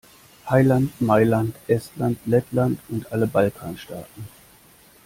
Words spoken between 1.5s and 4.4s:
Estland, Lettland und alle Balkanstaaten!